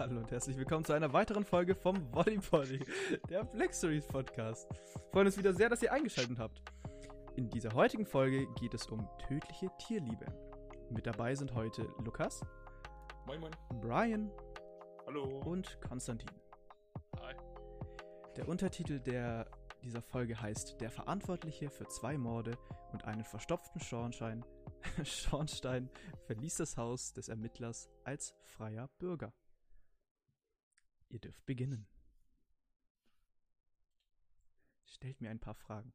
Hallo 0.00 0.16
und 0.16 0.30
herzlich 0.30 0.56
willkommen 0.56 0.82
zu 0.82 0.94
einer 0.94 1.12
weiteren 1.12 1.44
Folge 1.44 1.74
vom 1.74 2.10
Volleybody, 2.10 2.82
der 3.28 3.44
Black 3.44 3.74
Stories 3.74 4.06
Podcast. 4.06 4.66
Freuen 5.12 5.26
uns 5.26 5.36
wieder 5.36 5.52
sehr, 5.52 5.68
dass 5.68 5.82
ihr 5.82 5.92
eingeschaltet 5.92 6.38
habt. 6.38 6.62
In 7.36 7.50
dieser 7.50 7.74
heutigen 7.74 8.06
Folge 8.06 8.46
geht 8.58 8.72
es 8.72 8.86
um 8.86 9.06
tödliche 9.28 9.70
Tierliebe. 9.78 10.24
Mit 10.88 11.06
dabei 11.06 11.34
sind 11.34 11.54
heute 11.54 11.82
Lukas, 12.02 12.40
Moin, 13.26 13.40
moin. 13.40 13.52
Brian 13.82 14.30
Hallo. 15.06 15.42
und 15.44 15.78
Konstantin. 15.82 16.30
Hi. 17.20 17.34
Der 18.36 18.48
Untertitel 18.48 19.00
der, 19.00 19.50
dieser 19.82 20.00
Folge 20.00 20.40
heißt 20.40 20.80
Der 20.80 20.90
Verantwortliche 20.90 21.68
für 21.68 21.86
zwei 21.88 22.16
Morde 22.16 22.56
und 22.94 23.04
einen 23.04 23.24
verstopften 23.24 23.82
Schornstein, 23.82 24.46
Schornstein 25.04 25.90
verließ 26.24 26.56
das 26.56 26.78
Haus 26.78 27.12
des 27.12 27.28
Ermittlers 27.28 27.90
als 28.04 28.34
freier 28.44 28.88
Bürger. 28.98 29.34
Ihr 31.10 31.18
dürft 31.18 31.44
beginnen. 31.44 31.86
Stellt 34.86 35.20
mir 35.20 35.30
ein 35.30 35.40
paar 35.40 35.54
Fragen. 35.54 35.92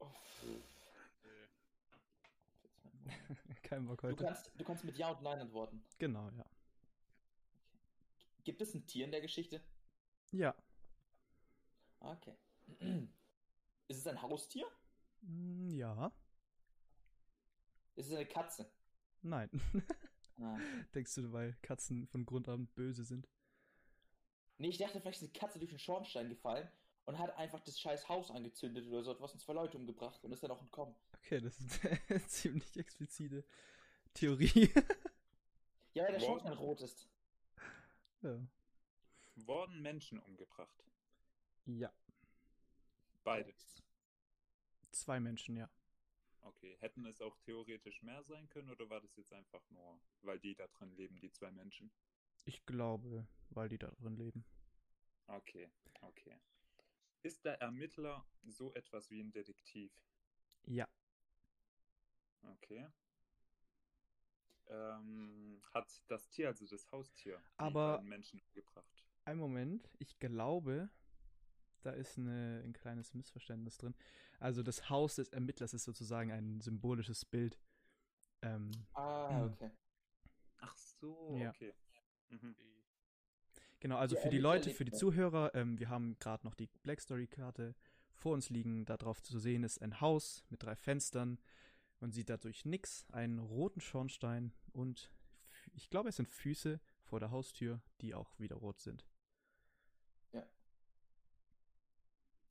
Oh. 0.00 0.10
Kein 3.62 3.86
Bock 3.86 4.00
Du 4.00 4.08
heute. 4.08 4.24
kannst, 4.24 4.50
du 4.56 4.64
kannst 4.64 4.84
mit 4.84 4.96
Ja 4.98 5.10
und 5.10 5.22
Nein 5.22 5.40
antworten. 5.40 5.84
Genau, 5.98 6.28
ja. 6.30 6.44
Gibt 8.44 8.60
es 8.60 8.74
ein 8.74 8.86
Tier 8.86 9.04
in 9.04 9.10
der 9.12 9.20
Geschichte? 9.20 9.62
Ja. 10.32 10.54
Okay. 12.00 12.36
Ist 13.88 13.98
es 13.98 14.06
ein 14.06 14.20
Haustier? 14.20 14.66
Mm, 15.22 15.70
Ja. 15.70 16.12
Ist 17.94 18.06
es 18.08 18.12
eine 18.14 18.26
Katze? 18.26 18.70
Nein. 19.22 19.50
Ah. 20.40 20.58
Denkst 20.94 21.14
du, 21.16 21.32
weil 21.32 21.56
Katzen 21.62 22.06
von 22.06 22.24
Grund 22.24 22.48
an 22.48 22.66
böse 22.68 23.04
sind? 23.04 23.28
Nee, 24.58 24.68
ich 24.68 24.78
dachte, 24.78 25.00
vielleicht 25.00 25.22
ist 25.22 25.28
eine 25.30 25.38
Katze 25.38 25.58
durch 25.58 25.70
den 25.70 25.78
Schornstein 25.78 26.28
gefallen 26.28 26.68
und 27.04 27.18
hat 27.18 27.36
einfach 27.36 27.60
das 27.60 27.78
scheiß 27.80 28.08
Haus 28.08 28.30
angezündet 28.30 28.86
oder 28.86 29.02
so 29.02 29.12
etwas 29.12 29.32
und 29.32 29.40
zwei 29.40 29.52
Leute 29.54 29.76
umgebracht 29.76 30.22
und 30.24 30.32
ist 30.32 30.42
dann 30.42 30.50
auch 30.50 30.60
entkommen. 30.62 30.94
Okay, 31.16 31.40
das 31.40 31.58
ist 31.60 31.80
eine 32.08 32.26
ziemlich 32.26 32.76
explizite 32.76 33.44
Theorie. 34.14 34.70
Ja, 35.94 36.04
weil 36.04 36.12
der. 36.12 36.20
Schornstein 36.20 36.52
rot 36.52 36.80
ist. 36.82 37.08
ja. 38.22 38.38
Wurden 39.34 39.80
Menschen 39.82 40.20
umgebracht? 40.20 40.84
ja. 41.66 41.92
Beide. 43.24 43.52
Zwei 44.92 45.18
Menschen, 45.18 45.56
ja. 45.56 45.68
Okay. 46.48 46.76
Hätten 46.80 47.04
es 47.04 47.20
auch 47.20 47.36
theoretisch 47.40 48.02
mehr 48.02 48.22
sein 48.24 48.48
können 48.48 48.70
oder 48.70 48.88
war 48.88 49.00
das 49.00 49.14
jetzt 49.16 49.32
einfach 49.32 49.62
nur, 49.70 50.00
weil 50.22 50.38
die 50.40 50.54
da 50.54 50.66
drin 50.68 50.90
leben, 50.96 51.20
die 51.20 51.30
zwei 51.30 51.50
Menschen? 51.50 51.90
Ich 52.46 52.64
glaube, 52.64 53.26
weil 53.50 53.68
die 53.68 53.76
da 53.78 53.90
drin 53.90 54.16
leben. 54.16 54.44
Okay, 55.26 55.68
okay. 56.00 56.38
Ist 57.22 57.44
der 57.44 57.60
Ermittler 57.60 58.24
so 58.44 58.72
etwas 58.74 59.10
wie 59.10 59.20
ein 59.20 59.30
Detektiv? 59.32 59.92
Ja. 60.64 60.88
Okay. 62.42 62.88
Ähm, 64.68 65.62
hat 65.74 66.02
das 66.08 66.28
Tier, 66.30 66.48
also 66.48 66.66
das 66.66 66.90
Haustier, 66.90 67.38
die 67.38 67.44
Aber- 67.58 67.96
beiden 67.96 68.08
Menschen 68.08 68.40
umgebracht? 68.40 69.04
Ein 69.24 69.36
Moment, 69.38 69.90
ich 69.98 70.18
glaube, 70.18 70.88
da 71.82 71.90
ist 71.90 72.18
eine, 72.18 72.62
ein 72.64 72.72
kleines 72.72 73.14
Missverständnis 73.14 73.78
drin. 73.78 73.94
Also 74.38 74.62
das 74.62 74.88
Haus 74.90 75.16
des 75.16 75.28
Ermittlers 75.30 75.74
ist 75.74 75.84
sozusagen 75.84 76.30
ein 76.32 76.60
symbolisches 76.60 77.24
Bild. 77.24 77.58
Ähm, 78.42 78.70
Ah, 78.94 79.28
Hm. 79.30 79.52
okay. 79.52 79.70
Ach 80.60 80.76
so, 80.76 81.36
Ja. 81.40 81.50
okay. 81.50 81.74
Mhm. 82.30 82.54
genau, 83.80 83.96
also 83.96 84.14
Der 84.14 84.22
für 84.22 84.28
die 84.28 84.38
Leute, 84.38 84.70
für 84.70 84.84
die. 84.84 84.92
Zuhörer, 84.92 85.54
ähm, 85.54 85.78
wir 85.78 85.88
haben 85.88 86.18
gerade 86.18 86.44
noch 86.46 86.54
die 86.54 86.68
Black 86.82 87.00
Story-Karte 87.00 87.74
vor 88.14 88.34
uns 88.34 88.50
liegen. 88.50 88.84
Darauf 88.84 89.22
zu 89.22 89.38
sehen 89.38 89.62
ist 89.64 89.80
ein 89.80 90.00
Haus 90.00 90.44
mit 90.50 90.62
drei 90.62 90.76
Fenstern. 90.76 91.38
Man 92.00 92.12
sieht 92.12 92.28
dadurch 92.28 92.64
nix, 92.64 93.06
einen 93.10 93.38
roten 93.38 93.80
Schornstein 93.80 94.52
und 94.72 95.10
ich 95.74 95.90
glaube, 95.90 96.08
es 96.10 96.16
sind 96.16 96.28
Füße 96.28 96.80
vor 97.02 97.18
der 97.20 97.30
Haustür, 97.30 97.80
die 98.00 98.14
auch 98.14 98.38
wieder 98.38 98.56
rot 98.56 98.80
sind. 98.80 99.04
Ja. 100.32 100.44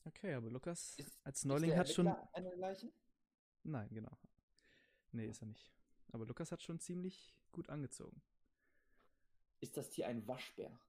Okay, 0.08 0.34
aber 0.36 0.50
Lukas 0.50 0.98
Ist- 0.98 1.20
als 1.26 1.40
Ist 1.40 1.46
Neuling 1.46 1.70
der 1.72 1.80
hat 1.80 1.90
schon. 1.90 2.08
Ermittler 2.08 2.34
eine 2.34 2.56
Leiche? 2.56 2.92
Nein, 3.64 3.90
genau. 3.94 4.18
Nee, 5.12 5.28
ist 5.28 5.42
er 5.42 5.48
nicht. 5.48 5.70
Aber 6.12 6.26
Lukas 6.26 6.52
hat 6.52 6.62
schon 6.62 6.80
ziemlich 6.80 7.36
gut 7.52 7.70
angezogen. 7.70 8.22
Ist 9.60 9.76
das 9.76 9.90
Tier 9.90 10.08
ein 10.08 10.26
Waschbär? 10.28 10.80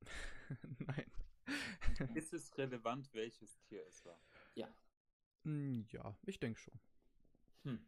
Nein. 0.78 1.10
Ist 2.14 2.32
es 2.32 2.56
relevant, 2.56 3.12
welches 3.12 3.60
Tier 3.60 3.86
es 3.86 4.02
war? 4.06 4.18
Ja. 4.54 4.74
Hm, 5.42 5.86
ja, 5.90 6.16
ich 6.22 6.40
denke 6.40 6.58
schon. 6.58 6.80
Hm. 7.64 7.86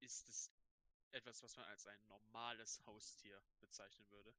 ist 0.00 0.28
es 0.28 0.50
etwas, 1.12 1.42
was 1.42 1.56
man 1.56 1.66
als 1.66 1.86
ein 1.86 1.98
normales 2.08 2.84
Haustier 2.86 3.40
bezeichnen 3.60 4.08
würde. 4.10 4.34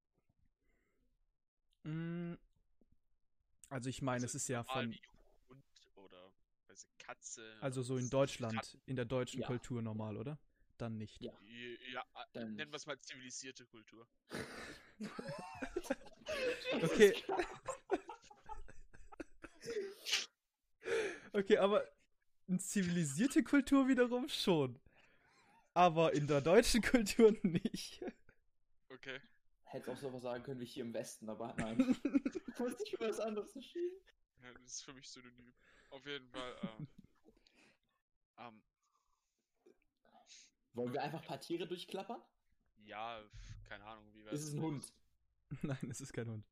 Hm, 1.84 2.19
Also 3.69 3.90
ich 3.90 4.02
meine, 4.02 4.25
es 4.25 4.31
Also 4.31 4.38
ist 4.38 4.47
ja 4.50 4.63
von, 4.63 4.94
Hund 5.47 5.63
oder 5.96 6.31
ich, 6.74 6.85
Katze. 6.97 7.57
also 7.62 7.81
so 7.84 7.97
in 7.97 8.09
Deutschland, 8.09 8.57
Ratten. 8.57 8.81
in 8.85 8.96
der 8.96 9.06
deutschen 9.06 9.41
Ja. 9.41 9.47
Kultur 9.47 9.81
normal, 9.81 10.18
oder? 10.18 10.38
Dann 10.78 10.97
nicht. 10.97 11.22
Ja. 11.22 11.34
Ja, 11.91 12.03
Dann 12.34 12.56
nennen 12.56 12.72
wir 12.72 12.78
es 12.78 12.85
mal 12.85 13.00
zivilisierte 13.02 13.66
Kultur. 13.66 14.08
Okay. 16.84 17.16
Okay, 21.34 21.58
aber 21.58 21.88
in 22.47 22.59
zivilisierte 22.59 23.44
Kultur 23.44 23.88
wiederum 23.88 24.28
schon. 24.29 24.79
Aber 25.74 26.13
in 26.13 26.28
der 26.28 26.41
deutschen 26.41 26.81
Kultur 26.81 27.35
nicht. 27.44 28.03
Okay. 28.90 29.19
Hätte 29.72 29.91
auch 29.91 29.97
sowas 29.97 30.24
sagen 30.24 30.44
können 30.44 30.59
wie 30.59 30.66
hier 30.66 30.84
im 30.84 30.94
Westen, 30.94 31.30
aber 31.30 31.53
nein. 31.57 31.78
Muss 32.57 32.80
ich 32.84 32.91
für 32.91 33.00
was 33.07 33.19
anderes 33.19 33.56
entschieden? 33.56 33.97
Ja, 34.41 34.52
das 34.53 34.63
ist 34.74 34.84
für 34.84 34.94
mich 34.94 35.07
synonym. 35.07 35.53
Auf 35.91 36.06
jeden 36.06 36.28
Fall. 36.30 36.56
Ähm, 36.63 36.88
ähm, 38.40 38.62
Wollen 40.74 40.94
wir 40.94 41.03
einfach 41.03 41.22
ein 41.22 41.28
paar 41.28 41.40
Tiere 41.40 41.68
durchklappern? 41.68 42.22
ja, 42.85 43.22
keine 43.66 43.84
Ahnung, 43.84 44.06
wie 44.13 44.24
wir 44.24 44.31
Ist 44.31 44.44
es 44.44 44.53
ein 44.53 44.62
Hund? 44.62 44.91
Nein, 45.62 45.88
es 45.91 46.02
ist 46.02 46.13
kein 46.13 46.28
Hund. 46.29 46.47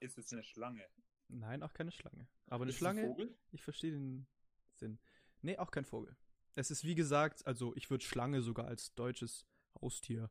Ist 0.00 0.18
es 0.18 0.32
eine 0.32 0.42
Schlange? 0.42 0.84
Nein, 1.28 1.62
auch 1.62 1.72
keine 1.72 1.92
Schlange. 1.92 2.26
Aber 2.48 2.64
eine 2.64 2.70
Ist 2.70 2.76
es 2.76 2.82
ein 2.82 2.94
Schlange, 2.96 3.06
Vogel? 3.08 3.34
ich 3.52 3.62
verstehe 3.62 3.92
den 3.92 4.26
Sinn. 4.74 4.98
Nee, 5.40 5.56
auch 5.56 5.70
kein 5.70 5.84
Vogel. 5.86 6.14
Es 6.56 6.70
ist 6.70 6.84
wie 6.84 6.94
gesagt, 6.94 7.46
also 7.46 7.74
ich 7.76 7.88
würde 7.88 8.04
Schlange 8.04 8.42
sogar 8.42 8.66
als 8.66 8.92
deutsches 8.94 9.46
Haustier 9.80 10.30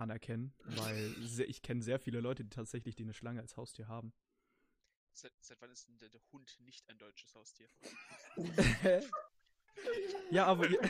anerkennen, 0.00 0.52
weil 0.64 1.14
se- 1.26 1.44
ich 1.44 1.62
kenne 1.62 1.82
sehr 1.82 1.98
viele 2.00 2.20
Leute, 2.20 2.44
die 2.44 2.50
tatsächlich 2.50 2.94
die 2.96 3.04
eine 3.04 3.14
Schlange 3.14 3.40
als 3.40 3.56
Haustier 3.56 3.88
haben. 3.88 4.12
Seit, 5.12 5.32
seit 5.40 5.60
wann 5.60 5.70
ist 5.70 5.88
denn 5.88 5.98
der, 5.98 6.08
der 6.08 6.20
Hund 6.32 6.56
nicht 6.60 6.88
ein 6.88 6.98
deutsches 6.98 7.34
Haustier? 7.34 7.68
ja, 10.30 10.46
aber 10.46 10.66
ihr, 10.70 10.80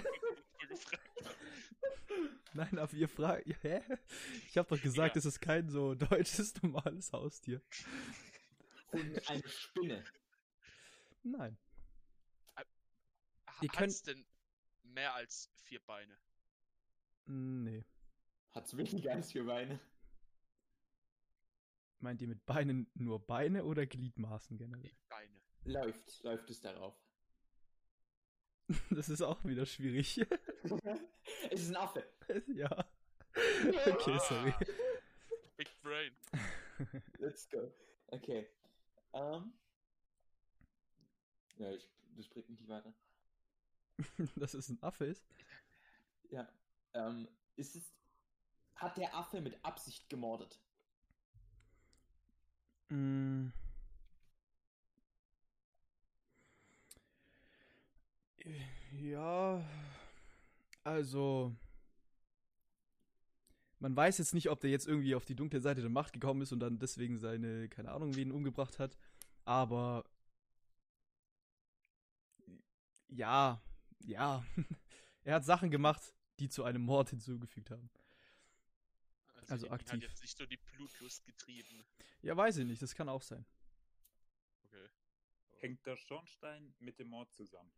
nein, 2.53 2.79
aber 2.79 2.93
ihr 2.95 3.09
fragt, 3.09 3.47
hä? 3.63 3.81
Ich 4.49 4.59
habe 4.59 4.69
doch 4.77 4.83
gesagt, 4.83 5.17
Ja. 5.17 5.19
es 5.21 5.25
ist 5.25 5.41
kein 5.41 5.69
so 5.69 5.95
deutsches 5.95 6.61
normales 6.63 7.13
Haustier. 7.13 7.63
Und 8.93 9.29
eine 9.31 9.49
Spinne. 9.49 10.05
Nein. 11.23 11.57
Ihr 13.63 13.69
Hat's 13.71 14.03
könnt- 14.03 14.07
denn 14.07 14.27
mehr 14.83 15.15
als 15.15 15.51
vier 15.65 15.81
Beine? 15.81 16.19
Nee. 17.27 17.85
Hat's 18.53 18.77
weniger 18.77 19.13
als 19.13 19.33
vier 19.33 19.45
Beine. 19.47 19.81
Meint 22.01 22.23
ihr 22.23 22.29
mit 22.29 22.45
Beinen 22.47 22.91
nur 22.95 23.25
Beine 23.25 23.65
oder 23.65 23.87
Gliedmaßen 23.87 24.57
generell? 24.57 24.91
Beine. 25.09 25.41
Läuft, 25.65 26.23
läuft 26.23 26.51
es 26.51 26.61
darauf. 26.61 26.95
Das 28.91 29.09
ist 29.09 29.23
auch 29.23 29.45
wieder 29.45 29.67
schwierig. 29.67 30.19
es 31.51 31.61
ist 31.63 31.71
ein 31.71 31.77
Affe. 31.77 32.05
ja. 32.55 32.71
Okay, 33.35 34.19
sorry. 34.29 34.55
Big 35.57 35.69
Brain. 35.83 36.13
Let's 37.19 37.49
go. 37.49 37.73
Okay. 38.07 38.49
Ähm. 39.13 39.53
Ja, 41.57 41.71
ich, 41.73 41.89
das 42.17 42.29
bringt 42.29 42.49
mich 42.49 42.61
nicht 42.61 42.71
weiter. 42.71 42.95
Dass 44.37 44.55
es 44.55 44.69
ein 44.69 44.83
Affe 44.83 45.07
ist? 45.07 45.27
Ja. 46.31 46.49
Ähm, 46.95 47.29
ist 47.57 47.77
es. 47.77 47.93
Hat 48.81 48.97
der 48.97 49.15
Affe 49.15 49.43
mit 49.43 49.63
Absicht 49.63 50.09
gemordet? 50.09 50.59
Mm. 52.89 53.49
Ja, 58.93 59.63
also 60.83 61.55
man 63.81 63.95
weiß 63.95 64.17
jetzt 64.17 64.33
nicht, 64.33 64.49
ob 64.49 64.61
der 64.61 64.71
jetzt 64.71 64.89
irgendwie 64.89 65.15
auf 65.15 65.27
die 65.27 65.37
dunkle 65.37 65.61
Seite 65.61 65.83
der 65.83 65.91
Macht 65.91 66.15
gekommen 66.15 66.41
ist 66.41 66.53
und 66.53 66.61
dann 66.61 66.79
deswegen 66.79 67.19
seine, 67.19 67.69
keine 67.69 67.93
Ahnung, 67.93 68.17
wen 68.17 68.33
umgebracht 68.33 68.79
hat. 68.79 68.97
Aber 69.45 70.05
ja, 73.09 73.61
ja, 74.07 74.43
er 75.25 75.35
hat 75.35 75.45
Sachen 75.45 75.71
gemacht, 75.71 76.15
die 76.39 76.49
zu 76.49 76.65
einem 76.65 76.83
Mord 76.83 77.11
hinzugefügt 77.11 77.71
haben. 77.71 77.91
Also 79.51 79.69
Hat 79.71 79.81
aktiv. 79.81 80.03
jetzt 80.03 80.23
nicht 80.23 80.37
so 80.37 80.47
die 80.47 80.57
Blutlust 80.57 81.25
getrieben. 81.25 81.85
Ja, 82.23 82.37
weiß 82.37 82.59
ich 82.59 82.67
nicht, 82.67 82.81
das 82.83 82.95
kann 82.95 83.09
auch 83.09 83.23
sein. 83.23 83.45
Okay. 84.65 84.89
Hängt 85.59 85.85
der 85.87 85.97
Schornstein 85.97 86.75
mit 86.79 86.99
dem 86.99 87.09
Mord 87.09 87.33
zusammen? 87.35 87.73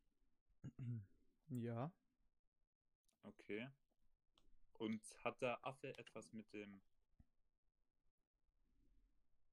Ja, 1.49 1.93
Okay. 3.25 3.69
Und 4.75 5.03
hat 5.25 5.41
der 5.43 5.65
Affe 5.65 5.97
etwas 5.99 6.33
mit 6.33 6.53
dem 6.53 6.81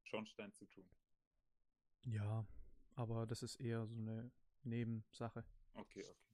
Schornstein 0.03 0.51
zu 0.53 0.65
tun? 0.65 0.89
ja, 2.03 2.45
aber 2.95 3.25
das 3.27 3.43
ist 3.43 3.55
eher 3.57 3.85
so 3.85 3.95
eine 3.97 4.31
Nebensache. 4.63 5.45
Okay, 5.73 6.05
okay. 6.07 6.28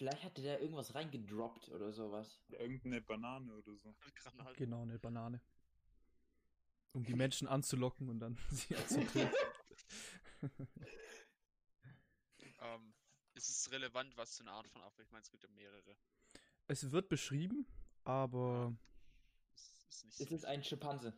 Vielleicht 0.00 0.24
hatte 0.24 0.40
der 0.40 0.62
irgendwas 0.62 0.94
reingedroppt 0.94 1.68
oder 1.68 1.92
sowas. 1.92 2.40
Irgendeine 2.48 3.02
Banane 3.02 3.52
oder 3.52 3.76
so. 3.76 3.94
Granate. 4.14 4.54
Genau, 4.56 4.80
eine 4.80 4.98
Banane. 4.98 5.42
Um 6.92 7.04
die 7.04 7.12
Menschen 7.14 7.46
anzulocken 7.46 8.08
und 8.08 8.18
dann 8.18 8.38
sie 8.50 8.74
anzutöten. 8.76 9.30
Ähm, 12.62 12.94
ist 13.34 13.48
es 13.48 13.70
relevant, 13.70 14.16
was 14.16 14.36
für 14.36 14.42
eine 14.42 14.52
Art 14.52 14.68
von 14.68 14.82
Affe? 14.82 15.02
Ich 15.02 15.10
meine, 15.10 15.22
es 15.22 15.30
gibt 15.30 15.42
ja 15.42 15.48
mehrere. 15.50 15.96
es 16.66 16.90
wird 16.90 17.08
beschrieben, 17.08 17.66
aber 18.04 18.74
Es 19.54 19.84
ist 19.88 20.04
nicht 20.04 20.20
Es 20.20 20.30
ist 20.32 20.44
ein 20.44 20.62
Schimpanse. 20.64 21.12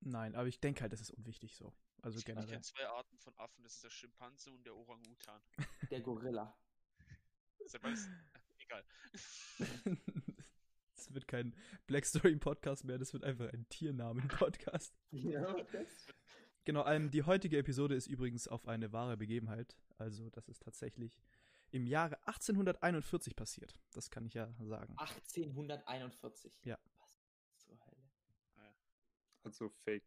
nein, 0.00 0.34
aber 0.34 0.48
ich 0.48 0.60
denke 0.60 0.82
halt, 0.82 0.92
das 0.92 1.00
ist 1.00 1.10
unwichtig 1.10 1.56
so. 1.56 1.74
Also 2.02 2.16
ich 2.18 2.22
ich 2.22 2.26
generell. 2.26 2.48
kenne 2.48 2.62
zwei 2.62 2.86
Arten 2.88 3.18
von 3.18 3.34
Affen, 3.38 3.62
das 3.64 3.74
ist 3.74 3.84
der 3.84 3.90
Schimpanse 3.90 4.50
und 4.52 4.64
der 4.64 4.74
Orang-Utan. 4.76 5.42
Der 5.90 6.00
Gorilla. 6.00 6.58
Ist- 7.74 8.10
Egal. 8.58 8.84
Es 10.94 11.12
wird 11.14 11.28
kein 11.28 11.54
Black 11.86 12.04
Story 12.06 12.34
Podcast 12.36 12.84
mehr, 12.84 12.98
das 12.98 13.12
wird 13.12 13.22
einfach 13.22 13.52
ein 13.52 13.68
Tiernamen 13.68 14.26
Podcast. 14.28 14.94
Ja, 15.10 15.54
Genau, 16.64 16.84
ähm, 16.86 17.10
die 17.12 17.22
heutige 17.22 17.58
Episode 17.58 17.94
ist 17.94 18.08
übrigens 18.08 18.48
auf 18.48 18.66
eine 18.66 18.92
wahre 18.92 19.16
Begebenheit. 19.16 19.76
Also, 19.98 20.30
das 20.30 20.48
ist 20.48 20.62
tatsächlich 20.64 21.22
im 21.70 21.86
Jahre 21.86 22.16
1841 22.26 23.36
passiert. 23.36 23.78
Das 23.92 24.10
kann 24.10 24.26
ich 24.26 24.34
ja 24.34 24.52
sagen. 24.64 24.96
1841. 24.98 26.58
Ja. 26.64 26.76
Was 26.98 27.20
zur 27.58 27.78
Hölle? 27.86 28.08
Also 29.44 29.68
Fake. 29.84 30.04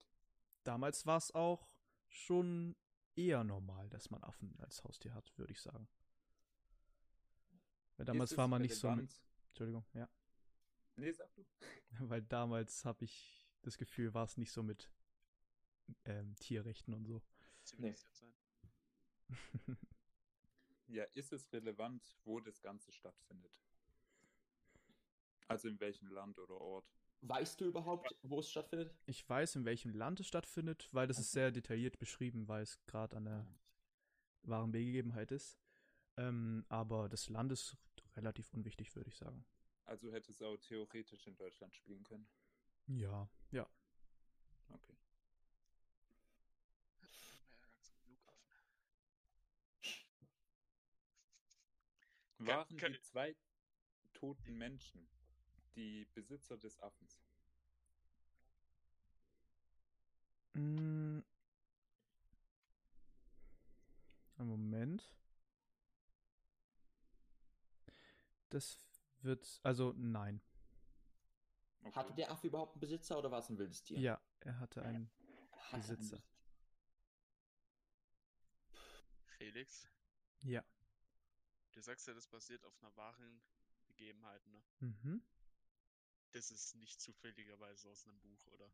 Damals 0.63 1.05
war 1.05 1.17
es 1.17 1.33
auch 1.33 1.69
schon 2.09 2.75
eher 3.15 3.45
normal, 3.45 3.87
dass 3.89 4.09
man 4.09 4.21
Affen 4.23 4.53
als 4.59 4.83
Haustier 4.83 5.13
hat, 5.13 5.31
würde 5.37 5.53
ich 5.53 5.61
sagen. 5.61 5.87
Weil 7.99 8.05
damals 8.05 8.37
war 8.37 8.47
man 8.47 8.61
nicht 8.61 8.75
so 8.75 8.89
mit. 8.91 9.13
Entschuldigung, 9.49 9.85
ja. 9.93 10.07
Nee, 10.95 11.11
sag 11.11 11.33
du. 11.35 11.45
Weil 12.09 12.21
damals 12.21 12.85
habe 12.85 13.03
ich 13.03 13.45
das 13.61 13.77
Gefühl, 13.77 14.13
war 14.13 14.23
es 14.23 14.37
nicht 14.37 14.53
so 14.53 14.63
mit 14.63 14.89
ähm, 16.05 16.33
Tierrechten 16.39 16.93
und 16.93 17.05
so. 17.05 17.21
Sein. 17.61 17.95
Ja, 20.91 21.03
ist 21.13 21.31
es 21.33 21.53
relevant, 21.53 22.17
wo 22.23 22.39
das 22.39 22.63
Ganze 22.63 22.91
stattfindet? 22.91 23.51
Also 25.47 25.67
in 25.67 25.79
welchem 25.79 26.09
Land 26.09 26.39
oder 26.39 26.59
Ort? 26.59 26.91
Weißt 27.21 27.61
du 27.61 27.65
überhaupt, 27.65 28.15
wo 28.23 28.39
es 28.39 28.49
stattfindet? 28.49 28.91
Ich 29.05 29.29
weiß, 29.29 29.57
in 29.57 29.65
welchem 29.65 29.93
Land 29.93 30.19
es 30.19 30.25
stattfindet, 30.25 30.89
weil 30.91 31.05
das 31.05 31.19
ist 31.19 31.31
sehr 31.31 31.51
detailliert 31.51 31.99
beschrieben, 31.99 32.47
weil 32.47 32.63
es 32.63 32.83
gerade 32.87 33.17
an 33.17 33.25
der 33.25 33.45
wahren 34.41 34.71
Begebenheit 34.71 35.31
ist. 35.31 35.59
Ähm, 36.17 36.65
aber 36.69 37.07
das 37.07 37.29
Land 37.29 37.51
ist 37.51 37.77
relativ 38.15 38.53
unwichtig, 38.53 38.95
würde 38.95 39.09
ich 39.09 39.17
sagen. 39.17 39.45
Also 39.85 40.11
hätte 40.11 40.31
es 40.31 40.41
auch 40.41 40.57
theoretisch 40.57 41.25
in 41.27 41.35
Deutschland 41.35 41.75
spielen 41.75 42.03
können. 42.03 42.27
Ja, 42.87 43.29
ja. 43.51 43.67
Okay. 44.69 44.97
Waren 52.39 52.67
die 52.69 53.01
zwei 53.01 53.35
toten 54.13 54.57
Menschen 54.57 55.09
die 55.75 56.05
Besitzer 56.13 56.57
des 56.57 56.79
Affens? 56.79 57.19
Mm. 60.53 61.19
Einen 64.37 64.49
Moment. 64.49 65.11
Das 68.49 68.77
wird, 69.21 69.59
also 69.63 69.93
nein. 69.97 70.41
Okay. 71.81 71.91
Hatte 71.95 72.13
der 72.13 72.31
Affe 72.31 72.47
überhaupt 72.47 72.73
einen 72.73 72.81
Besitzer 72.81 73.17
oder 73.17 73.31
war 73.31 73.39
es 73.39 73.49
ein 73.49 73.57
wildes 73.57 73.83
Tier? 73.83 73.99
Ja, 73.99 74.21
er 74.41 74.59
hatte 74.59 74.81
einen 74.83 75.09
Hatte 75.51 75.73
einen 75.75 75.81
Besitzer. 75.81 76.21
Felix, 79.37 79.87
Ja. 80.41 80.63
du 81.71 81.81
sagst 81.81 82.07
ja, 82.07 82.13
das 82.13 82.27
basiert 82.27 82.65
auf 82.65 82.77
einer 82.81 82.95
wahren 82.97 83.41
Begebenheit, 83.87 84.45
ne? 84.47 84.61
Mhm. 84.79 85.23
Das 86.31 86.51
ist 86.51 86.75
nicht 86.75 86.99
zufälligerweise 87.01 87.89
aus 87.89 88.05
einem 88.05 88.19
Buch, 88.19 88.45
oder? 88.47 88.69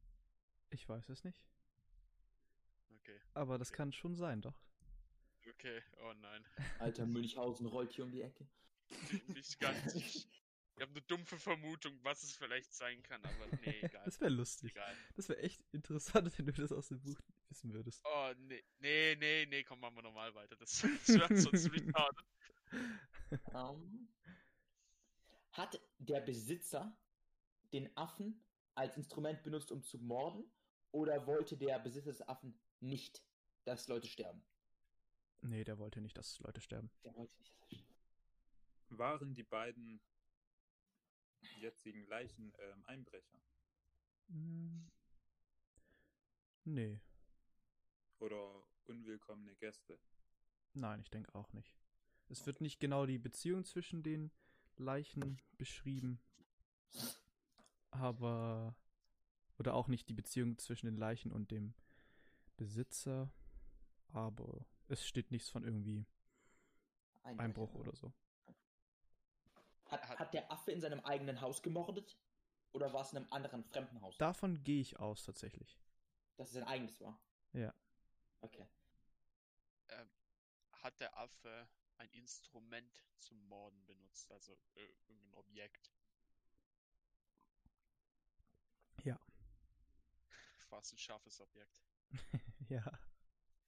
Ich 0.72 0.90
weiß 0.90 1.10
es 1.10 1.24
nicht. 1.24 1.46
Okay. 2.98 3.22
Aber 3.34 3.58
das 3.60 3.72
kann 3.72 3.92
schon 3.94 4.16
sein, 4.16 4.42
doch. 4.42 4.60
Okay, 5.48 5.84
oh 6.02 6.14
nein. 6.14 6.44
Alter, 6.80 7.06
Münchhausen 7.06 7.68
rollt 7.68 7.92
hier 7.94 8.04
um 8.04 8.12
die 8.12 8.22
Ecke. 8.22 8.48
Nicht 9.36 9.60
ganz. 9.60 9.96
Ich, 9.96 10.28
ich 10.76 10.82
habe 10.82 10.92
eine 10.92 11.02
dumpfe 11.04 11.38
Vermutung, 11.38 11.98
was 12.04 12.24
es 12.24 12.34
vielleicht 12.34 12.74
sein 12.74 13.02
kann, 13.04 13.22
aber 13.24 13.58
nee, 13.62 13.80
egal. 13.82 14.04
Das 14.06 14.20
wäre 14.20 14.32
lustig. 14.32 14.72
egal. 14.72 14.96
Das 15.16 15.30
wäre 15.30 15.40
echt 15.40 15.62
interessant, 15.72 16.38
wenn 16.38 16.46
du 16.46 16.52
das 16.52 16.72
aus 16.72 16.90
dem 16.90 17.02
Buch 17.02 17.20
wissen 17.50 17.74
würdest. 17.74 18.02
Oh, 18.06 18.34
nee, 18.38 18.64
nee, 18.80 19.16
nee, 19.16 19.46
nee, 19.46 19.64
komm, 19.64 19.80
machen 19.80 19.96
wir 19.96 20.04
normal 20.04 20.34
weiter. 20.36 20.56
Das, 20.58 20.82
das 20.82 21.08
wird 21.08 21.38
sonst 21.38 21.72
retarded. 21.74 22.26
Ähm, 23.54 24.10
hat 25.52 25.80
der 26.00 26.20
Besitzer 26.20 26.98
den 27.72 27.96
Affen 27.96 28.44
als 28.76 28.98
Instrument 28.98 29.42
benutzt, 29.44 29.72
um 29.72 29.82
zu 29.82 29.98
morden? 30.00 30.44
Oder 30.92 31.26
wollte 31.26 31.58
der 31.58 31.80
Besitzer 31.80 32.12
des 32.12 32.28
Affen 32.28 32.60
nicht, 32.80 33.24
dass 33.64 33.88
Leute 33.88 34.08
sterben? 34.08 34.46
Nee, 35.42 35.64
der 35.64 35.78
wollte 35.78 36.02
nicht, 36.02 36.18
dass 36.18 36.40
Leute 36.40 36.62
sterben. 36.62 36.90
Der 37.04 37.16
wollte 37.16 37.38
nicht, 37.38 37.54
dass 37.54 37.60
er 37.62 37.78
stirbt. 37.78 37.95
Waren 38.98 39.34
die 39.34 39.44
beiden 39.44 40.02
jetzigen 41.60 42.06
Leichen 42.08 42.54
ähm, 42.60 42.84
Einbrecher? 42.86 43.40
Hm. 44.28 44.90
Nee. 46.64 47.00
Oder 48.20 48.64
unwillkommene 48.86 49.56
Gäste? 49.56 50.00
Nein, 50.74 51.00
ich 51.00 51.10
denke 51.10 51.34
auch 51.36 51.52
nicht. 51.54 51.78
Es 52.28 52.46
wird 52.46 52.62
nicht 52.62 52.80
genau 52.80 53.06
die 53.06 53.20
Beziehung 53.20 53.66
zwischen 53.66 54.02
den 54.04 54.32
Leichen 54.78 55.40
beschrieben. 55.58 56.20
Aber. 57.92 58.76
Oder 59.58 59.74
auch 59.74 59.88
nicht 59.88 60.10
die 60.10 60.14
Beziehung 60.14 60.58
zwischen 60.58 60.88
den 60.88 60.98
Leichen 60.98 61.32
und 61.32 61.52
dem 61.52 61.76
Besitzer. 62.58 63.32
Aber 64.10 64.66
es 64.88 65.06
steht 65.06 65.32
nichts 65.32 65.50
von 65.50 65.64
irgendwie. 65.64 66.06
Einbruch 67.24 67.74
oder 67.76 67.96
so. 67.96 68.14
Hat, 70.02 70.10
Hat- 70.10 70.20
hat 70.20 70.34
der 70.34 70.52
Affe 70.52 70.72
in 70.72 70.82
seinem 70.82 71.00
eigenen 71.02 71.42
Haus 71.42 71.62
gemordet? 71.62 72.18
Oder 72.74 72.92
war 72.94 73.02
es 73.02 73.12
in 73.12 73.18
einem 73.18 73.32
anderen 73.32 73.64
fremden 73.64 74.02
Haus? 74.02 74.18
Davon 74.18 74.64
gehe 74.64 74.82
ich 74.82 75.00
aus 75.00 75.24
tatsächlich. 75.24 75.80
Dass 76.36 76.48
es 76.50 76.54
sein 76.56 76.64
eigenes 76.66 77.00
war. 77.00 77.18
Ja. 77.54 77.74
Okay. 78.42 78.68
Hat 80.86 81.00
der 81.00 81.18
Affe 81.18 81.68
ein 81.98 82.10
Instrument 82.12 83.04
zum 83.18 83.44
Morden 83.48 83.84
benutzt, 83.88 84.32
also 84.32 84.56
äh, 84.76 84.86
irgendein 85.08 85.34
Objekt? 85.34 85.92
Ja. 89.04 89.20
War 90.70 90.80
es 90.82 90.92
ein 90.92 90.98
scharfes 90.98 91.42
Objekt? 91.42 91.82
ja. 92.70 92.84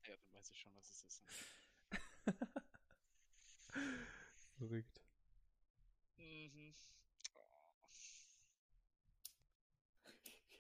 Ja, 0.03 0.15
dann 0.15 0.31
weiß 0.33 0.51
ich 0.51 0.59
schon, 0.59 0.75
was 0.75 0.91
es 0.91 1.03
ist. 1.05 1.23
Verrückt. 4.57 5.01
Mhm. 6.17 6.73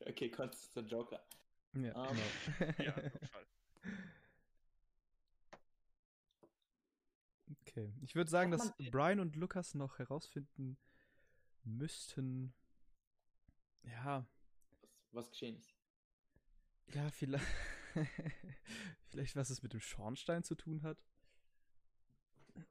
Okay, 0.07 0.29
Konstanz 0.29 0.71
der 0.73 0.83
Joker. 0.83 1.21
Ja, 1.73 1.93
Ah. 1.95 2.07
genau. 2.07 2.21
Ja, 2.85 2.95
auf 2.95 3.03
jeden 3.03 3.27
Fall. 3.27 3.45
Okay. 7.61 7.93
Ich 8.01 8.15
würde 8.15 8.29
sagen, 8.29 8.51
dass 8.51 8.73
Brian 8.91 9.19
und 9.19 9.35
Lukas 9.35 9.73
noch 9.73 9.99
herausfinden 9.99 10.77
müssten, 11.63 12.53
Ja, 13.83 14.25
was, 14.81 14.89
was 15.11 15.29
geschehen 15.31 15.57
ist. 15.57 15.73
ja, 16.93 17.09
vielleicht, 17.11 17.45
vielleicht 19.09 19.35
was 19.35 19.49
es 19.49 19.61
mit 19.63 19.73
dem 19.73 19.79
Schornstein 19.81 20.43
zu 20.43 20.55
tun 20.55 20.81
hat. 20.83 20.97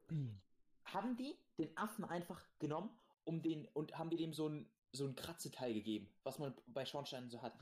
Haben 0.93 1.15
die 1.17 1.37
den 1.57 1.75
Affen 1.77 2.05
einfach 2.05 2.43
genommen 2.59 2.89
um 3.23 3.41
den, 3.41 3.67
und 3.69 3.97
haben 3.97 4.09
die 4.09 4.17
dem 4.17 4.33
so 4.33 4.47
ein, 4.47 4.69
so 4.91 5.05
ein 5.05 5.15
Kratzeteil 5.15 5.73
gegeben, 5.73 6.09
was 6.23 6.39
man 6.39 6.55
bei 6.67 6.85
Schornsteinen 6.85 7.29
so 7.29 7.41
hat, 7.41 7.57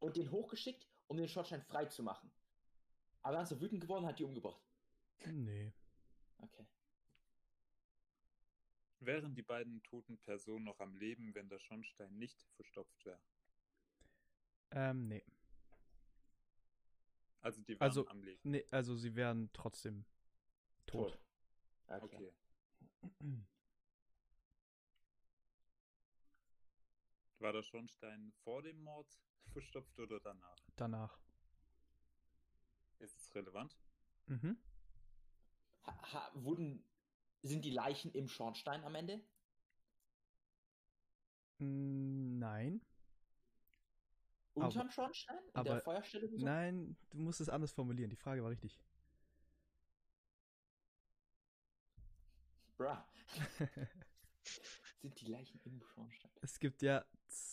und 0.00 0.16
den 0.16 0.30
hochgeschickt, 0.30 0.88
um 1.06 1.16
den 1.16 1.28
Schornstein 1.28 1.62
frei 1.62 1.86
zu 1.86 2.02
machen. 2.02 2.30
Aber 3.22 3.34
dann 3.36 3.44
ist 3.44 3.52
er 3.52 3.60
wütend 3.60 3.80
geworden 3.80 4.04
und 4.04 4.08
hat 4.10 4.18
die 4.18 4.24
umgebracht. 4.24 4.60
Nee. 5.26 5.72
Okay. 6.38 6.66
Wären 9.00 9.34
die 9.34 9.42
beiden 9.42 9.82
toten 9.82 10.18
Personen 10.18 10.64
noch 10.64 10.80
am 10.80 10.96
Leben, 10.96 11.34
wenn 11.34 11.48
der 11.48 11.58
Schornstein 11.58 12.16
nicht 12.18 12.42
verstopft 12.56 13.04
wäre? 13.04 13.20
Ähm, 14.72 15.08
nee. 15.08 15.24
Also 17.40 17.62
die 17.62 17.78
waren 17.78 17.82
Also, 17.82 18.08
am 18.08 18.22
Leben. 18.22 18.40
nee, 18.50 18.64
also 18.70 18.96
sie 18.96 19.14
wären 19.14 19.50
trotzdem 19.52 20.04
tot. 20.86 21.18
Okay. 21.86 22.16
Okay. 22.16 22.32
War 27.38 27.52
der 27.52 27.62
Schornstein 27.62 28.32
vor 28.42 28.62
dem 28.62 28.82
Mord 28.82 29.06
verstopft 29.52 29.98
oder 29.98 30.20
danach? 30.20 30.56
Danach. 30.76 31.18
Ist 32.98 33.18
es 33.20 33.34
relevant? 33.34 33.76
Mhm. 34.26 34.56
Ha, 35.82 36.12
ha, 36.12 36.30
wurden, 36.34 36.82
sind 37.42 37.64
die 37.64 37.70
Leichen 37.70 38.12
im 38.12 38.28
Schornstein 38.28 38.82
am 38.84 38.94
Ende? 38.94 39.22
Nein. 41.58 42.80
Unterm 44.54 44.90
Schornstein? 44.90 45.36
In 45.54 45.64
der 45.64 45.72
aber- 45.74 45.80
Feuerstelle? 45.82 46.28
oder 46.28 46.38
so? 46.38 46.44
Nein, 46.44 46.96
du 47.10 47.18
musst 47.18 47.40
es 47.40 47.48
anders 47.48 47.72
formulieren. 47.72 48.10
Die 48.10 48.16
Frage 48.16 48.42
war 48.42 48.50
richtig. 48.50 48.80
Bruh. 52.76 52.96
sind 55.00 55.20
die 55.20 55.26
Leichen 55.26 55.60
im 55.64 55.80
Schornstein? 55.82 56.30
es 56.42 56.58
gibt 56.58 56.82
ja 56.82 57.04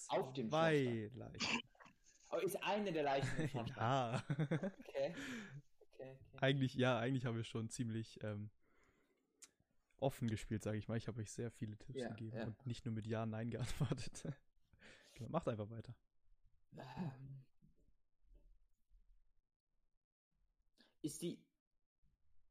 Auf 0.09 0.33
dem 0.33 0.49
zwei 0.49 1.09
Leichen. 1.13 1.61
Oh, 2.29 2.37
ist 2.37 2.61
eine 2.63 2.91
der 2.91 3.03
Leichen 3.03 3.37
im 3.37 3.47
Schornstein? 3.49 3.77
ja. 3.77 4.23
Okay. 4.79 5.15
Okay, 5.93 6.17
okay. 6.29 6.37
eigentlich, 6.41 6.73
ja, 6.75 6.97
eigentlich 6.99 7.25
haben 7.25 7.35
wir 7.35 7.43
schon 7.43 7.69
ziemlich 7.69 8.21
ähm, 8.23 8.49
offen 9.97 10.27
gespielt, 10.27 10.63
sage 10.63 10.77
ich 10.77 10.87
mal. 10.87 10.97
Ich 10.97 11.07
habe 11.07 11.19
euch 11.21 11.31
sehr 11.31 11.51
viele 11.51 11.77
Tipps 11.77 11.99
Ja, 12.01 12.09
gegeben 12.09 12.37
ja. 12.37 12.43
und 12.45 12.65
nicht 12.65 12.85
nur 12.85 12.93
mit 12.93 13.05
Ja, 13.07 13.25
Nein 13.25 13.49
geantwortet. 13.51 14.23
genau, 15.13 15.29
macht 15.29 15.47
einfach 15.47 15.69
weiter. 15.69 15.93
Ähm. 16.77 17.43
Ist 21.03 21.21
die, 21.21 21.43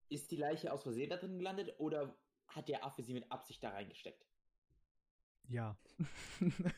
ist 0.09 0.31
die 0.31 0.37
Leiche 0.37 0.73
aus 0.73 0.83
Versehen 0.83 1.09
da 1.11 1.17
drin 1.17 1.39
gelandet 1.39 1.75
oder 1.79 2.17
hat 2.51 2.69
der 2.69 2.85
Affe 2.85 3.03
sie 3.03 3.15
mit 3.15 3.31
Absicht 3.31 3.63
da 3.63 3.71
reingesteckt? 3.71 4.27
Ja. 5.49 5.77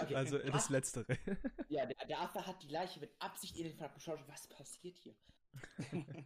Okay. 0.00 0.14
Also 0.16 0.38
äh, 0.38 0.50
das 0.50 0.64
Hat- 0.64 0.70
Letztere. 0.70 1.06
Ja, 1.68 1.84
der, 1.84 2.06
der 2.06 2.20
Affe 2.20 2.46
hat 2.46 2.62
die 2.62 2.68
Leiche 2.68 2.98
mit 2.98 3.14
Absicht 3.20 3.56
in 3.56 3.64
den 3.64 3.92
geschaut. 3.92 4.20
Was 4.26 4.48
passiert 4.48 4.96
hier? 4.96 5.14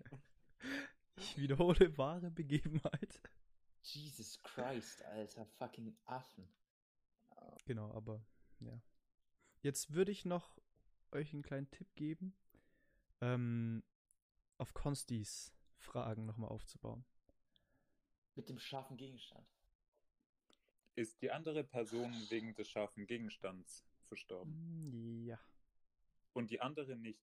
ich 1.17 1.37
wiederhole 1.37 1.97
wahre 1.99 2.31
Begebenheit. 2.31 3.21
Jesus 3.83 4.41
Christ, 4.43 5.03
alter 5.05 5.47
fucking 5.47 5.97
Affen. 6.05 6.49
Genau, 7.65 7.93
aber 7.93 8.25
ja. 8.61 8.81
Jetzt 9.63 9.93
würde 9.93 10.13
ich 10.13 10.25
noch 10.25 10.59
euch 11.13 11.33
einen 11.33 11.43
kleinen 11.43 11.71
Tipp 11.71 11.95
geben, 11.95 12.37
ähm, 13.21 13.83
auf 14.59 14.75
Konstis 14.75 15.53
Fragen 15.77 16.25
nochmal 16.25 16.51
aufzubauen. 16.51 17.05
Mit 18.41 18.49
dem 18.49 18.59
scharfen 18.59 18.97
Gegenstand. 18.97 19.47
Ist 20.95 21.21
die 21.21 21.31
andere 21.31 21.63
Person 21.63 22.11
wegen 22.31 22.55
des 22.55 22.71
scharfen 22.71 23.07
Gegenstands 23.07 23.85
verstorben? 24.09 25.27
Ja. 25.27 25.39
Und 26.33 26.51
die 26.51 26.59
andere 26.59 26.97
nicht, 26.97 27.21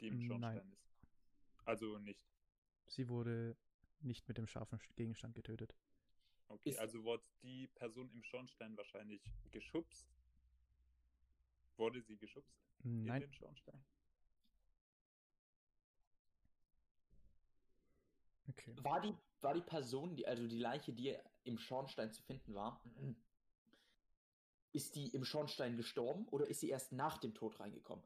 die 0.00 0.08
im 0.08 0.18
Nein. 0.18 0.26
Schornstein 0.26 0.72
ist? 0.74 0.94
Also 1.64 1.98
nicht. 2.00 2.20
Sie 2.86 3.08
wurde 3.08 3.56
nicht 4.00 4.28
mit 4.28 4.36
dem 4.36 4.46
scharfen 4.46 4.78
Gegenstand 4.94 5.34
getötet. 5.34 5.74
Okay, 6.48 6.68
Ist- 6.68 6.78
also 6.80 7.02
wurde 7.02 7.24
die 7.42 7.68
Person 7.68 8.10
im 8.12 8.22
Schornstein 8.22 8.76
wahrscheinlich 8.76 9.22
geschubst? 9.52 10.06
Wurde 11.78 12.02
sie 12.02 12.18
geschubst 12.18 12.60
in 12.84 13.04
Nein, 13.04 13.22
den 13.22 13.32
Schornstein? 13.32 13.82
Okay. 18.68 18.84
War 18.84 19.00
die, 19.00 19.14
war 19.40 19.54
die 19.54 19.62
Person, 19.62 20.16
die, 20.16 20.26
also 20.26 20.46
die 20.46 20.58
Leiche, 20.58 20.92
die 20.92 21.16
im 21.44 21.58
Schornstein 21.58 22.12
zu 22.12 22.22
finden 22.22 22.54
war, 22.54 22.82
ist 24.72 24.94
die 24.94 25.08
im 25.08 25.24
Schornstein 25.24 25.76
gestorben 25.76 26.26
oder 26.28 26.46
ist 26.46 26.60
sie 26.60 26.70
erst 26.70 26.92
nach 26.92 27.18
dem 27.18 27.34
Tod 27.34 27.58
reingekommen? 27.60 28.04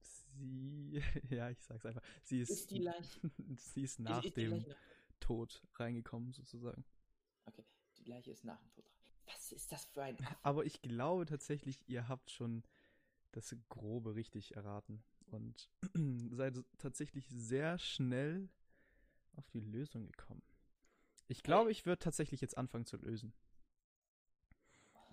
Sie, 0.00 1.02
ja, 1.30 1.50
ich 1.50 1.60
sag's 1.62 1.84
einfach. 1.86 2.02
Sie 2.22 2.40
ist, 2.40 2.50
Ist 2.50 2.70
die 2.70 2.78
Leiche. 2.78 3.20
sie 3.56 3.82
ist 3.82 4.00
nach 4.00 4.20
ist, 4.20 4.26
ist 4.28 4.36
dem 4.36 4.50
Leiche, 4.52 4.76
Tod 5.20 5.62
reingekommen, 5.74 6.32
sozusagen. 6.32 6.84
okay, 7.46 7.64
die 7.98 8.04
Leiche 8.04 8.32
ist 8.32 8.44
nach 8.44 8.58
dem 8.60 8.70
Tod 8.72 8.84
rein. 8.84 9.26
Was 9.26 9.52
ist 9.52 9.70
das 9.70 9.84
für 9.86 10.02
ein 10.02 10.18
Affe? 10.20 10.36
Aber 10.42 10.64
ich 10.64 10.82
glaube 10.82 11.26
tatsächlich, 11.26 11.88
ihr 11.88 12.08
habt 12.08 12.30
schon 12.30 12.64
das 13.30 13.54
Grobe 13.68 14.14
richtig 14.14 14.56
erraten 14.56 15.04
und 15.32 15.70
seid 16.30 16.58
tatsächlich 16.78 17.28
sehr 17.28 17.78
schnell 17.78 18.48
auf 19.36 19.48
die 19.50 19.60
Lösung 19.60 20.06
gekommen. 20.06 20.42
Ich 21.28 21.42
glaube, 21.42 21.70
ich 21.70 21.86
würde 21.86 21.98
tatsächlich 21.98 22.40
jetzt 22.40 22.58
anfangen 22.58 22.84
zu 22.84 22.96
lösen. 22.96 23.32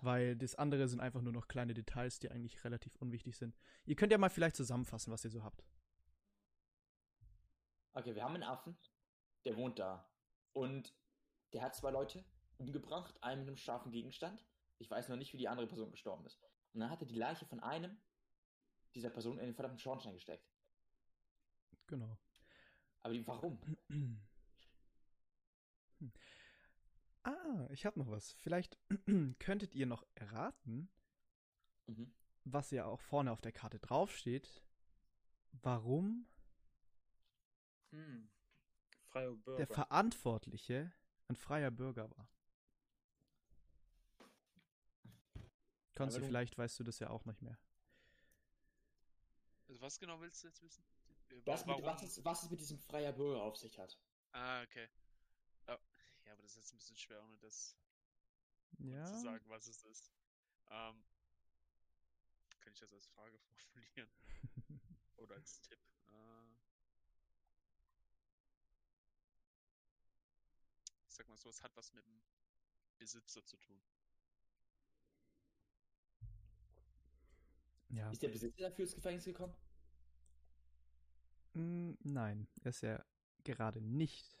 Weil 0.02 0.36
das 0.36 0.54
andere 0.54 0.88
sind 0.88 1.00
einfach 1.00 1.20
nur 1.20 1.32
noch 1.32 1.48
kleine 1.48 1.74
Details, 1.74 2.18
die 2.18 2.30
eigentlich 2.30 2.64
relativ 2.64 2.96
unwichtig 2.96 3.36
sind. 3.36 3.56
Ihr 3.84 3.96
könnt 3.96 4.12
ja 4.12 4.18
mal 4.18 4.30
vielleicht 4.30 4.56
zusammenfassen, 4.56 5.12
was 5.12 5.24
ihr 5.24 5.30
so 5.30 5.42
habt. 5.42 5.62
Okay, 7.92 8.14
wir 8.14 8.24
haben 8.24 8.34
einen 8.34 8.42
Affen, 8.42 8.76
der 9.44 9.56
wohnt 9.56 9.78
da. 9.78 10.08
Und 10.52 10.94
der 11.52 11.62
hat 11.62 11.74
zwei 11.74 11.90
Leute 11.90 12.24
umgebracht, 12.56 13.22
einen 13.22 13.42
mit 13.42 13.48
einem 13.48 13.56
scharfen 13.56 13.92
Gegenstand. 13.92 14.44
Ich 14.78 14.90
weiß 14.90 15.08
noch 15.08 15.16
nicht, 15.16 15.32
wie 15.32 15.38
die 15.38 15.48
andere 15.48 15.66
Person 15.66 15.90
gestorben 15.90 16.24
ist. 16.24 16.40
Und 16.72 16.80
dann 16.80 16.90
hat 16.90 17.02
er 17.02 17.06
die 17.06 17.16
Leiche 17.16 17.44
von 17.46 17.60
einem 17.60 17.98
dieser 18.94 19.10
Person 19.10 19.38
in 19.38 19.46
den 19.46 19.54
verdammten 19.54 19.78
Schornstein 19.78 20.14
gesteckt. 20.14 20.48
Genau. 21.86 22.18
Aber 23.02 23.14
die, 23.14 23.26
warum? 23.26 23.58
Ah, 27.22 27.66
ich 27.70 27.84
habe 27.86 27.98
noch 27.98 28.10
was. 28.10 28.32
Vielleicht 28.34 28.78
könntet 29.38 29.74
ihr 29.74 29.86
noch 29.86 30.04
erraten, 30.14 30.90
Mhm. 31.86 32.14
was 32.44 32.70
ja 32.70 32.84
auch 32.86 33.00
vorne 33.00 33.32
auf 33.32 33.40
der 33.40 33.52
Karte 33.52 33.78
draufsteht, 33.80 34.62
warum 35.62 36.26
Hm. 37.90 38.30
Freier 39.08 39.32
Bürger. 39.32 39.56
der 39.56 39.66
Verantwortliche 39.66 40.92
ein 41.28 41.36
freier 41.36 41.70
Bürger 41.72 42.08
war. 42.16 42.28
Konzi, 45.96 46.16
Aber 46.16 46.20
du- 46.20 46.26
vielleicht 46.26 46.56
weißt 46.56 46.78
du 46.78 46.84
das 46.84 46.98
ja 47.00 47.10
auch 47.10 47.24
nicht 47.24 47.42
mehr. 47.42 47.58
Also 49.70 49.82
was 49.82 50.00
genau 50.00 50.20
willst 50.20 50.42
du 50.42 50.48
jetzt 50.48 50.60
wissen? 50.62 50.84
Äh, 51.30 51.42
Was, 51.46 51.64
mit, 51.64 51.80
was, 51.84 52.02
es, 52.02 52.24
was 52.24 52.42
es 52.42 52.50
mit 52.50 52.58
diesem 52.58 52.80
freier 52.80 53.12
Bürger 53.12 53.40
auf 53.42 53.56
sich 53.56 53.78
hat. 53.78 53.96
Ah, 54.32 54.62
okay. 54.62 54.88
Ah, 55.68 55.78
Ja, 56.26 56.32
aber 56.32 56.42
das 56.42 56.56
ist 56.56 56.56
jetzt 56.56 56.72
ein 56.72 56.78
bisschen 56.78 56.96
schwer, 56.96 57.22
ohne 57.22 57.38
das 57.38 57.76
Ja. 58.78 59.04
zu 59.06 59.16
sagen, 59.20 59.48
was 59.48 59.68
es 59.68 59.84
ist. 59.84 60.10
Ähm, 60.70 61.04
kann 62.58 62.72
ich 62.72 62.80
das 62.80 62.92
als 62.92 63.06
Frage 63.06 63.38
formulieren? 63.38 64.10
Oder 65.18 65.36
als 65.36 65.60
Tipp? 65.60 65.78
Äh, 66.08 66.42
ich 71.06 71.14
sag 71.14 71.28
mal 71.28 71.36
so, 71.38 71.48
es 71.48 71.62
hat 71.62 71.76
was 71.76 71.92
mit 71.92 72.04
dem 72.04 72.20
Besitzer 72.98 73.44
zu 73.44 73.56
tun. 73.56 73.80
Ja. 77.90 78.10
Ist 78.10 78.22
der 78.22 78.28
Besitzer 78.28 78.62
dafür 78.68 78.84
ins 78.84 78.94
Gefängnis 78.94 79.24
gekommen? 79.24 79.54
Mm, 81.54 81.92
Nein, 82.02 82.48
er 82.62 82.70
ist 82.70 82.82
ja 82.82 83.04
gerade 83.44 83.80
nicht. 83.80 84.38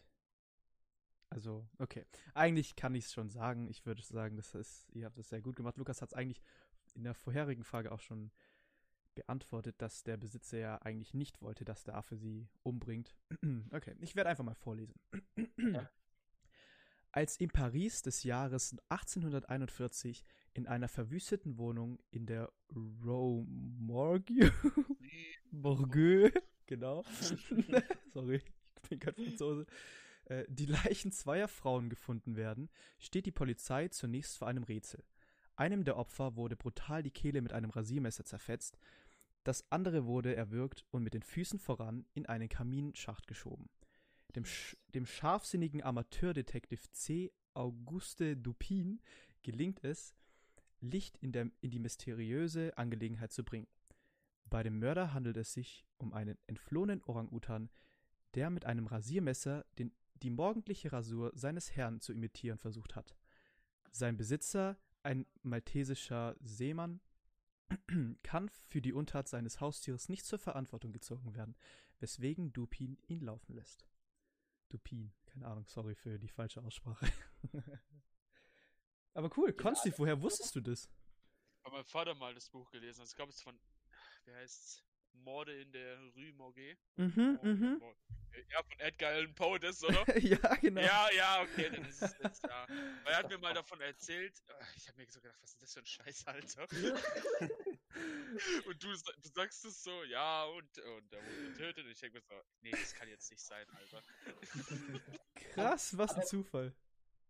Also, 1.30 1.68
okay. 1.78 2.04
Eigentlich 2.34 2.74
kann 2.74 2.94
ich 2.94 3.04
es 3.04 3.12
schon 3.12 3.30
sagen. 3.30 3.68
Ich 3.68 3.86
würde 3.86 4.02
sagen, 4.02 4.36
das 4.36 4.54
ist, 4.54 4.88
ihr 4.92 5.06
habt 5.06 5.18
es 5.18 5.28
sehr 5.28 5.40
gut 5.40 5.56
gemacht. 5.56 5.76
Lukas 5.76 6.02
hat 6.02 6.10
es 6.10 6.14
eigentlich 6.14 6.42
in 6.94 7.04
der 7.04 7.14
vorherigen 7.14 7.62
Frage 7.62 7.92
auch 7.92 8.00
schon 8.00 8.32
beantwortet, 9.14 9.80
dass 9.80 10.02
der 10.02 10.16
Besitzer 10.16 10.58
ja 10.58 10.76
eigentlich 10.82 11.14
nicht 11.14 11.40
wollte, 11.40 11.64
dass 11.64 11.84
der 11.84 11.94
Affe 11.94 12.16
sie 12.16 12.48
umbringt. 12.62 13.16
okay, 13.72 13.94
ich 14.00 14.16
werde 14.16 14.30
einfach 14.30 14.44
mal 14.44 14.54
vorlesen. 14.54 14.94
Ja. 15.58 15.88
Als 17.12 17.36
in 17.38 17.50
Paris 17.50 18.02
des 18.02 18.22
Jahres 18.22 18.76
1841 18.88 20.24
in 20.54 20.68
einer 20.68 20.88
verwüsteten 20.88 21.58
Wohnung 21.58 21.98
in 22.12 22.26
der 22.26 22.52
Rue 22.72 23.44
Morgue, 23.48 24.52
Morgue, 25.50 26.32
genau, 26.66 27.04
sorry, 28.12 28.36
ich 28.36 28.88
bin 28.88 29.00
kein 29.00 29.14
Franzose, 29.14 29.66
äh, 30.26 30.44
die 30.48 30.66
Leichen 30.66 31.10
zweier 31.10 31.48
Frauen 31.48 31.88
gefunden 31.88 32.36
werden, 32.36 32.70
steht 33.00 33.26
die 33.26 33.32
Polizei 33.32 33.88
zunächst 33.88 34.38
vor 34.38 34.46
einem 34.46 34.62
Rätsel. 34.62 35.02
Einem 35.56 35.82
der 35.82 35.96
Opfer 35.96 36.36
wurde 36.36 36.54
brutal 36.56 37.02
die 37.02 37.10
Kehle 37.10 37.42
mit 37.42 37.52
einem 37.52 37.70
Rasiermesser 37.70 38.24
zerfetzt, 38.24 38.78
das 39.42 39.64
andere 39.72 40.04
wurde 40.04 40.36
erwürgt 40.36 40.84
und 40.90 41.02
mit 41.02 41.14
den 41.14 41.22
Füßen 41.22 41.58
voran 41.58 42.04
in 42.14 42.26
einen 42.26 42.48
Kaminschacht 42.48 43.26
geschoben. 43.26 43.68
Dem, 44.34 44.44
sch 44.44 44.76
dem 44.94 45.06
scharfsinnigen 45.06 45.82
Amateurdetektiv 45.82 46.90
C. 46.92 47.32
Auguste 47.54 48.36
Dupin 48.36 49.00
gelingt 49.42 49.82
es, 49.82 50.14
Licht 50.80 51.18
in, 51.18 51.32
der, 51.32 51.50
in 51.60 51.70
die 51.70 51.78
mysteriöse 51.78 52.76
Angelegenheit 52.78 53.32
zu 53.32 53.44
bringen. 53.44 53.66
Bei 54.44 54.62
dem 54.62 54.78
Mörder 54.78 55.12
handelt 55.12 55.36
es 55.36 55.52
sich 55.52 55.84
um 55.98 56.12
einen 56.12 56.38
entflohenen 56.46 57.02
Orang-Utan, 57.04 57.70
der 58.34 58.50
mit 58.50 58.64
einem 58.64 58.86
Rasiermesser 58.86 59.64
den, 59.78 59.92
die 60.14 60.30
morgendliche 60.30 60.92
Rasur 60.92 61.32
seines 61.34 61.76
Herrn 61.76 62.00
zu 62.00 62.12
imitieren 62.12 62.58
versucht 62.58 62.96
hat. 62.96 63.14
Sein 63.90 64.16
Besitzer, 64.16 64.78
ein 65.02 65.26
maltesischer 65.42 66.36
Seemann, 66.40 67.00
kann 68.22 68.48
für 68.48 68.80
die 68.80 68.92
Untat 68.92 69.28
seines 69.28 69.60
Haustieres 69.60 70.08
nicht 70.08 70.24
zur 70.24 70.38
Verantwortung 70.38 70.92
gezogen 70.92 71.34
werden, 71.34 71.54
weswegen 72.00 72.52
Dupin 72.52 72.98
ihn 73.06 73.20
laufen 73.20 73.54
lässt. 73.54 73.84
Dupin, 74.70 75.12
keine 75.26 75.46
Ahnung, 75.46 75.66
sorry 75.66 75.94
für 75.94 76.18
die 76.18 76.28
falsche 76.28 76.62
Aussprache. 76.62 77.06
Aber 79.14 79.30
cool, 79.36 79.52
Konsti, 79.52 79.92
woher 79.96 80.20
wusstest 80.22 80.54
du 80.56 80.60
das? 80.60 80.88
Hab 81.64 81.72
mein 81.72 81.84
Vater 81.84 82.14
mal 82.14 82.34
das 82.34 82.48
Buch 82.48 82.70
gelesen. 82.70 83.00
Also, 83.00 83.10
ich 83.10 83.16
glaube, 83.16 83.30
es 83.30 83.36
ist 83.36 83.42
von, 83.42 83.60
wie 84.24 84.32
heißt's? 84.32 84.84
Morde 85.12 85.60
in 85.60 85.72
der 85.72 85.98
Rue 86.14 86.32
Morgue. 86.32 86.76
Mhm, 86.96 87.38
mhm. 87.42 87.82
Ja, 88.50 88.62
von 88.62 88.80
Edgar 88.80 89.10
Allan 89.12 89.34
Poe, 89.34 89.58
das, 89.58 89.82
oder? 89.84 90.04
ja, 90.18 90.54
genau. 90.56 90.80
Ja, 90.80 91.08
ja, 91.16 91.42
okay, 91.42 91.70
dann 91.70 91.84
ist 91.84 92.02
es 92.02 92.16
das, 92.18 92.42
ja. 92.48 92.66
Weil 93.04 93.12
er 93.12 93.18
hat 93.18 93.28
mir 93.28 93.38
mal 93.38 93.54
davon 93.54 93.80
erzählt, 93.80 94.34
äh, 94.48 94.52
ich 94.76 94.88
habe 94.88 94.98
mir 94.98 95.06
so 95.10 95.20
gedacht, 95.20 95.38
was 95.42 95.50
ist 95.52 95.62
das 95.62 95.72
für 95.74 95.80
ein 95.80 95.86
Scheiß, 95.86 96.26
Alter? 96.26 96.62
und 98.66 98.82
du, 98.82 98.88
du 98.88 99.28
sagst 99.34 99.64
es 99.64 99.82
so, 99.82 100.04
ja, 100.04 100.44
und, 100.44 100.78
und 100.78 101.12
der 101.12 101.22
wurde 101.22 101.52
getötet. 101.52 101.84
Und 101.84 101.90
ich 101.90 102.00
denke 102.00 102.18
mir 102.18 102.22
so, 102.22 102.34
nee, 102.60 102.70
das 102.70 102.94
kann 102.94 103.08
jetzt 103.08 103.30
nicht 103.30 103.42
sein, 103.42 103.66
Alter. 103.70 104.02
Krass, 105.52 105.96
was 105.96 106.14
ein 106.14 106.24
Zufall. 106.24 106.74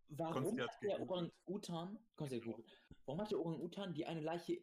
Warum 0.09 0.59
hat 0.61 0.71
der. 0.83 1.01
Orang-Utan, 1.01 1.99
warum 2.17 3.21
hat 3.21 3.31
der 3.31 3.39
Orang-Utan 3.39 3.95
die 3.95 4.07
eine 4.07 4.21
Leiche 4.21 4.61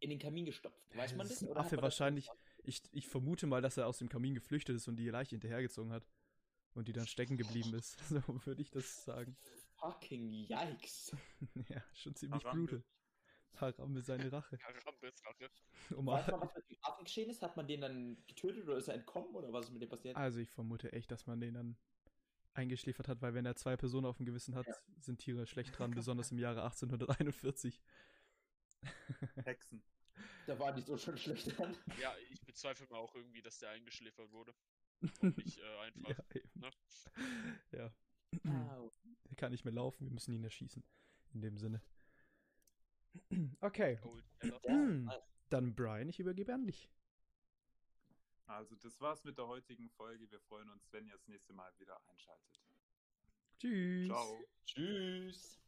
in 0.00 0.10
den 0.10 0.18
Kamin 0.18 0.46
gestopft? 0.46 0.80
Weiß 0.96 1.14
man 1.14 1.20
Das 1.20 1.28
das? 1.28 1.36
ist 1.36 1.42
ein 1.42 1.48
oder 1.50 1.60
hat 1.60 1.66
Affe 1.66 1.76
man 1.76 1.84
das 1.84 2.00
wahrscheinlich. 2.00 2.28
Ich, 2.66 2.82
ich 2.92 3.08
vermute 3.08 3.46
mal, 3.46 3.62
dass 3.62 3.76
er 3.76 3.86
aus 3.86 3.98
dem 3.98 4.08
Kamin 4.08 4.34
geflüchtet 4.34 4.76
ist 4.76 4.88
und 4.88 4.96
die 4.96 5.08
Leiche 5.08 5.30
hinterhergezogen 5.30 5.92
hat. 5.92 6.06
Und 6.74 6.88
die 6.88 6.92
dann 6.92 7.06
stecken 7.06 7.36
geblieben 7.38 7.72
ist. 7.74 7.96
So 8.10 8.20
würde 8.44 8.60
ich 8.60 8.70
das 8.70 9.04
sagen. 9.04 9.36
Fucking 9.76 10.28
yikes. 10.30 11.16
ja, 11.68 11.82
schon 11.94 12.14
ziemlich 12.14 12.44
Harambe. 12.44 12.66
brutal. 12.66 12.84
Harambe 13.78 14.02
seine 14.02 14.30
Rache. 14.30 14.58
Karambes 14.84 15.22
Rache. 15.24 15.50
Um 15.96 16.06
Weiß 16.06 16.26
man, 16.26 16.40
was 16.42 16.54
mit 16.54 16.68
dem 16.70 16.76
Affen 16.82 17.04
geschehen 17.04 17.30
ist? 17.30 17.40
Hat 17.40 17.56
man 17.56 17.66
den 17.66 17.80
dann 17.80 18.22
getötet 18.26 18.64
oder 18.64 18.76
ist 18.76 18.88
er 18.88 18.94
entkommen 18.94 19.34
oder 19.34 19.50
was 19.52 19.66
ist 19.66 19.72
mit 19.72 19.80
dem 19.80 19.88
passiert? 19.88 20.16
also 20.16 20.38
ich 20.40 20.50
vermute 20.50 20.92
echt, 20.92 21.10
dass 21.10 21.26
man 21.26 21.40
den 21.40 21.54
dann 21.54 21.76
eingeschläfert 22.52 23.08
hat, 23.08 23.22
weil 23.22 23.32
wenn 23.34 23.46
er 23.46 23.54
zwei 23.56 23.76
Personen 23.76 24.06
auf 24.06 24.16
dem 24.18 24.26
Gewissen 24.26 24.54
hat, 24.54 24.66
Ja. 24.66 24.74
sind 24.98 25.18
Tiere 25.20 25.46
schlecht 25.46 25.78
dran, 25.78 25.92
besonders 25.92 26.30
im 26.32 26.38
Jahre 26.38 26.62
1841. 26.64 27.80
Hexen. 29.44 29.82
Da 30.46 30.58
war 30.58 30.72
nicht 30.72 30.86
so 30.86 30.96
schon 30.96 31.18
schlecht 31.18 31.58
dran. 31.58 31.76
Ja, 32.00 32.14
ich 32.30 32.40
bezweifle 32.42 32.86
mal 32.88 32.98
auch 32.98 33.14
irgendwie, 33.14 33.42
dass 33.42 33.58
der 33.58 33.70
eingeschläfert 33.70 34.30
wurde. 34.32 34.54
Und 35.20 35.36
nicht 35.38 35.58
äh, 35.58 35.78
einfach. 35.80 36.08
ja, 36.10 36.24
ne? 36.54 36.70
Ja. 37.72 37.94
Au. 38.76 38.90
Der 39.28 39.36
kann 39.36 39.52
nicht 39.52 39.64
mehr 39.64 39.74
laufen, 39.74 40.04
wir 40.06 40.12
müssen 40.12 40.32
ihn 40.32 40.44
erschießen. 40.44 40.82
In 41.34 41.40
dem 41.42 41.58
Sinne. 41.58 41.82
Okay, 43.60 43.98
Hm. 44.66 45.04
nice. 45.04 45.22
dann 45.48 45.74
Brian, 45.74 46.08
ich 46.08 46.20
übergebe 46.20 46.52
an 46.52 46.66
dich. 46.66 46.90
Also, 48.46 48.76
das 48.76 49.00
war's 49.00 49.24
mit 49.24 49.38
der 49.38 49.46
heutigen 49.46 49.88
Folge. 49.90 50.30
Wir 50.30 50.38
freuen 50.40 50.68
uns, 50.70 50.92
wenn 50.92 51.06
ihr 51.06 51.14
das 51.14 51.26
nächste 51.26 51.52
Mal 51.54 51.72
wieder 51.78 51.98
einschaltet. 52.08 52.60
Tschüss. 53.58 54.06
Ciao. 54.08 54.44
Tschüss. 54.66 55.58